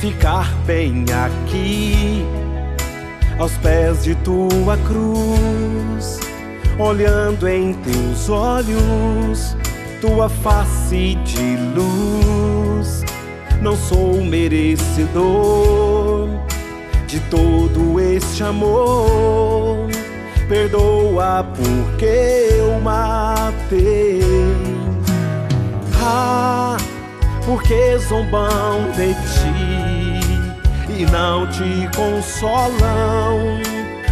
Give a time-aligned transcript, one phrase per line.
[0.00, 2.24] ficar bem aqui,
[3.38, 6.18] aos pés de tua cruz,
[6.78, 9.54] olhando em teus olhos,
[10.00, 13.04] tua face de luz.
[13.60, 16.30] Não sou merecedor
[17.06, 19.86] de todo este amor.
[20.48, 24.22] Perdoa porque eu matei.
[26.02, 26.78] Ah,
[27.44, 29.69] porque zombam de ti
[31.00, 33.58] e não te consolam.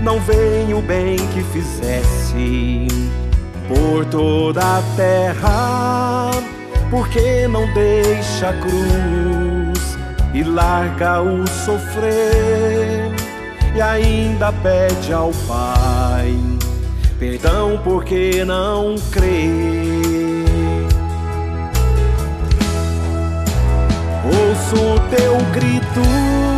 [0.00, 2.88] Não vem o bem que fizesse
[3.68, 6.30] por toda a terra,
[6.90, 9.98] porque não deixa a cruz
[10.34, 13.12] e larga o sofrer
[13.74, 16.34] e ainda pede ao Pai
[17.18, 19.48] perdão porque não crê.
[24.24, 26.51] ouço o teu grito.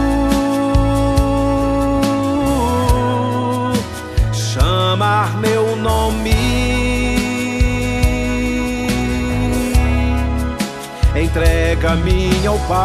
[11.34, 12.78] Entrega-me ao Pai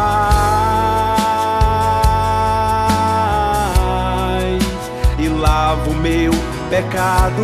[5.20, 6.32] e lavo meu
[6.68, 7.44] pecado.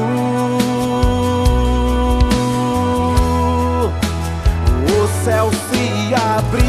[4.89, 6.65] O céu se abriu.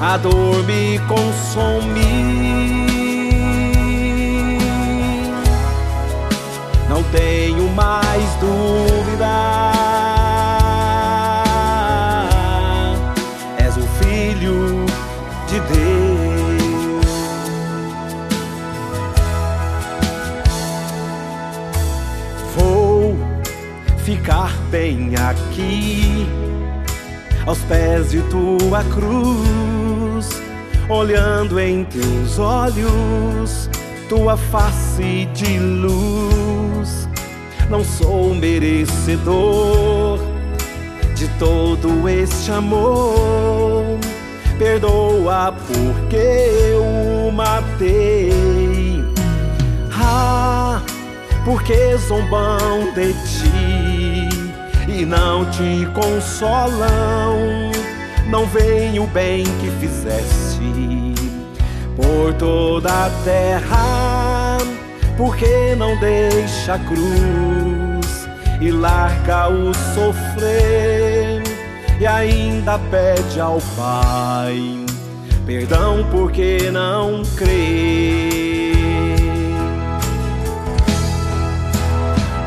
[0.00, 2.81] a dor me consome.
[7.12, 9.72] Tenho mais dúvida.
[13.58, 14.86] És o Filho
[15.46, 15.92] de Deus.
[22.56, 23.16] Vou
[23.98, 26.26] ficar bem aqui
[27.46, 30.40] aos pés de tua cruz,
[30.88, 33.68] olhando em teus olhos,
[34.08, 36.61] tua face de luz.
[37.72, 40.20] Não sou merecedor
[41.14, 43.98] de todo este amor.
[44.58, 49.02] Perdoa porque eu matei.
[49.90, 50.82] Ah,
[51.46, 54.28] porque zombam de ti
[54.86, 57.72] e não te consolam.
[58.28, 60.60] Não vem o bem que fizeste
[61.96, 64.41] por toda a terra,
[65.16, 68.28] porque não deixa a cruz
[68.60, 71.42] e larga o sofrer
[72.00, 74.82] e ainda pede ao Pai
[75.46, 78.72] perdão porque não crê.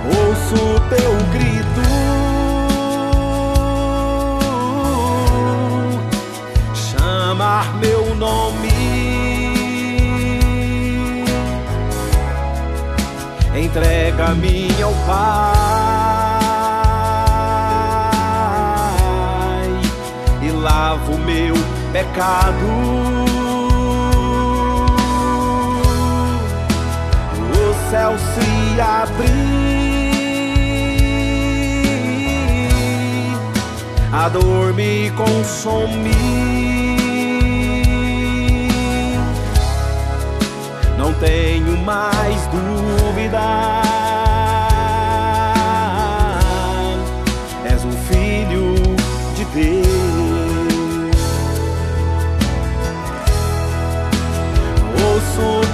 [0.07, 1.44] Ouço teu grito
[13.75, 15.53] Entrega-me ao Pai
[20.41, 21.55] e lavo meu
[21.91, 22.65] pecado.
[27.51, 29.25] O céu se abrir,
[34.13, 36.15] a dor me consome.
[41.05, 42.34] não tenho mais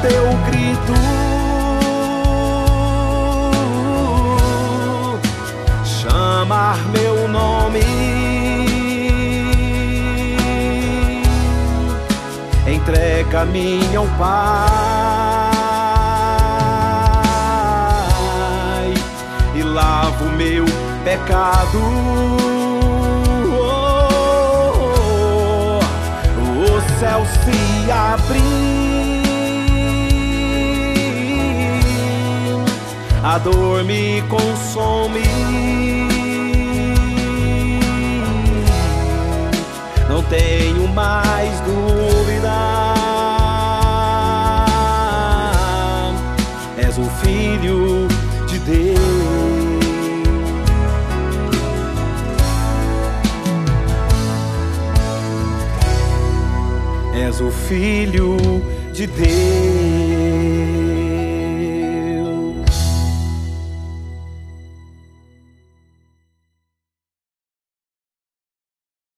[0.02, 0.94] teu grito.
[5.84, 7.82] Chamar meu nome.
[12.68, 14.82] Entrega-me ao Pai
[19.56, 20.66] e lavo meu
[21.04, 21.80] pecado.
[23.54, 24.20] Oh,
[26.60, 28.71] o céu se abrir,
[33.24, 35.22] a dor me consome.
[40.10, 42.52] Não tenho mais dúvida.
[46.78, 48.08] És o Filho
[48.48, 49.02] de Deus.
[57.14, 58.38] És o Filho
[58.94, 59.91] de Deus.